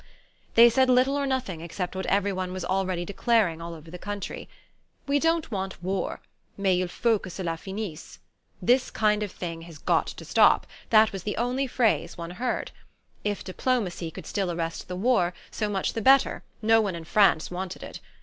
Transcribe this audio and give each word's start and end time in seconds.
They 0.55 0.67
said 0.71 0.89
little 0.89 1.15
or 1.15 1.27
nothing 1.27 1.61
except 1.61 1.95
what 1.95 2.07
every 2.07 2.33
one 2.33 2.51
was 2.51 2.65
already 2.65 3.05
declaring 3.05 3.61
all 3.61 3.75
over 3.75 3.91
the 3.91 3.99
country. 3.99 4.49
"We 5.05 5.19
don't 5.19 5.51
want 5.51 5.83
war 5.83 6.21
mais 6.57 6.83
it 6.83 6.89
faut 6.89 7.21
que 7.21 7.29
cela 7.29 7.55
finisse!" 7.55 8.17
"This 8.63 8.89
kind 8.89 9.21
of 9.21 9.31
thing 9.31 9.61
has 9.61 9.77
got 9.77 10.07
to 10.07 10.25
stop": 10.25 10.65
that 10.89 11.11
was 11.11 11.21
the 11.21 11.37
only 11.37 11.67
phase 11.67 12.17
one 12.17 12.31
heard. 12.31 12.71
If 13.23 13.43
diplomacy 13.43 14.09
could 14.09 14.25
still 14.25 14.49
arrest 14.51 14.87
the 14.87 14.95
war, 14.95 15.35
so 15.51 15.69
much 15.69 15.93
the 15.93 16.01
better: 16.01 16.43
no 16.63 16.81
one 16.81 16.95
in 16.95 17.03
France 17.03 17.51
wanted 17.51 17.83
it. 17.83 17.99